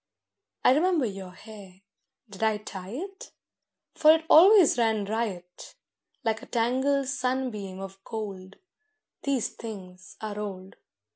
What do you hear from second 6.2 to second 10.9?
Like a tangled sunbeam of gold: These things are old.